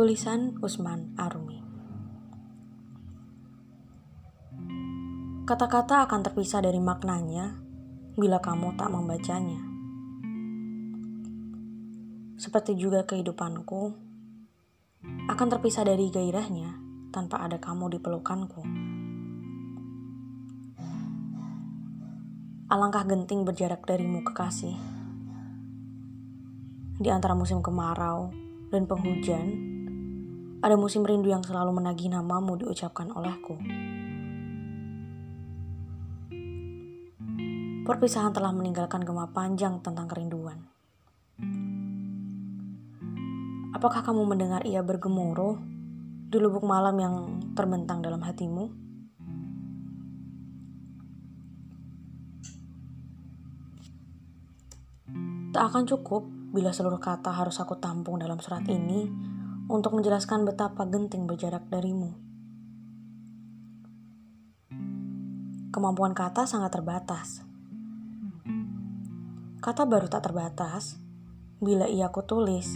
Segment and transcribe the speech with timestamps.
[0.00, 1.60] Tulisan Usman Arumi
[5.44, 7.60] Kata-kata akan terpisah dari maknanya
[8.16, 9.60] bila kamu tak membacanya.
[12.40, 13.92] Seperti juga kehidupanku
[15.28, 16.80] akan terpisah dari gairahnya
[17.12, 18.64] tanpa ada kamu di pelukanku.
[22.72, 24.80] Alangkah genting berjarak darimu kekasih.
[26.96, 28.32] Di antara musim kemarau
[28.72, 29.76] dan penghujan,
[30.60, 33.56] ada musim rindu yang selalu menagih namamu diucapkan olehku.
[37.88, 40.68] Perpisahan telah meninggalkan gema panjang tentang kerinduan.
[43.72, 45.56] Apakah kamu mendengar ia bergemuruh
[46.28, 47.14] di lubuk malam yang
[47.56, 48.68] terbentang dalam hatimu?
[55.50, 59.08] Tak akan cukup bila seluruh kata harus aku tampung dalam surat ini
[59.70, 62.18] untuk menjelaskan betapa genting berjarak darimu.
[65.70, 67.46] Kemampuan kata sangat terbatas
[69.60, 70.96] Kata baru tak terbatas
[71.60, 72.72] bila ia ku tulis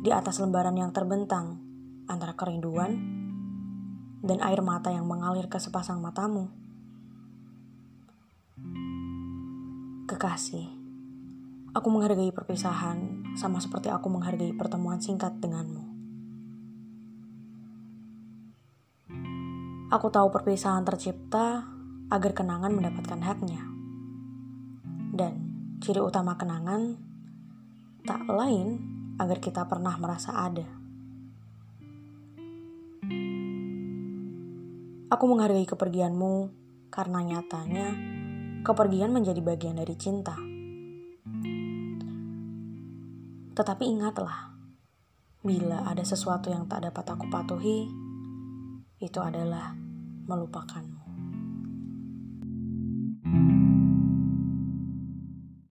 [0.00, 1.60] di atas lembaran yang terbentang
[2.08, 2.96] antara kerinduan
[4.24, 6.48] dan air mata yang mengalir ke sepasang matamu.
[10.08, 10.64] Kekasih,
[11.76, 15.87] aku menghargai perpisahan sama seperti aku menghargai pertemuan singkat denganmu.
[19.88, 21.64] Aku tahu perpisahan tercipta
[22.12, 23.64] agar kenangan mendapatkan haknya.
[25.16, 26.98] Dan Ciri utama kenangan
[28.02, 28.82] tak lain
[29.14, 30.66] agar kita pernah merasa ada.
[35.08, 36.50] Aku menghargai kepergianmu
[36.90, 37.94] karena nyatanya
[38.66, 40.34] kepergian menjadi bagian dari cinta.
[43.54, 44.50] Tetapi ingatlah,
[45.46, 47.86] bila ada sesuatu yang tak dapat aku patuhi,
[48.98, 49.74] itu adalah
[50.26, 51.07] melupakanmu.